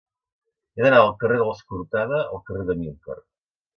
He 0.77 0.81
d'anar 0.85 1.01
del 1.03 1.13
carrer 1.23 1.37
dels 1.41 1.61
Cortada 1.73 2.23
al 2.23 2.43
carrer 2.49 2.67
d'Amílcar. 2.71 3.19